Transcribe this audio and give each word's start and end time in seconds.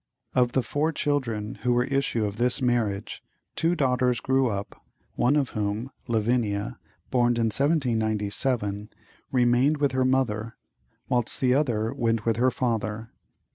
Of 0.33 0.53
the 0.53 0.63
four 0.63 0.91
children 0.91 1.59
who 1.61 1.73
were 1.73 1.83
issue 1.83 2.25
of 2.25 2.37
this 2.37 2.59
marriage, 2.59 3.21
two 3.55 3.75
daughters 3.75 4.19
grew 4.19 4.47
up, 4.49 4.83
one 5.13 5.35
of 5.35 5.51
whom, 5.51 5.91
Lavinia, 6.07 6.79
born 7.11 7.37
in 7.37 7.53
1797, 7.53 8.89
remained 9.31 9.77
with 9.77 9.91
her 9.91 10.03
mother, 10.03 10.57
whilst 11.07 11.39
the 11.39 11.53
other 11.53 11.93
went 11.93 12.25
with 12.25 12.37
her 12.37 12.49
father. 12.49 13.11